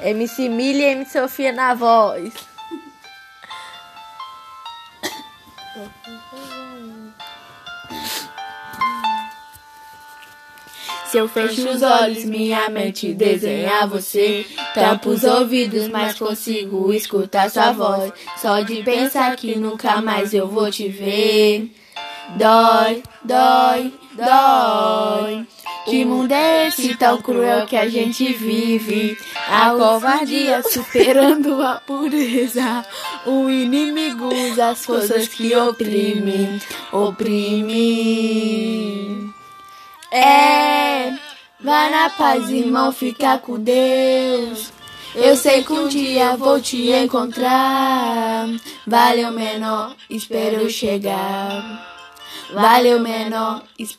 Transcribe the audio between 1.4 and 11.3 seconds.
na voz. Se eu